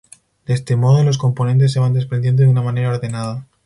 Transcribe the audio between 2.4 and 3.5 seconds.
de una manera ordenada.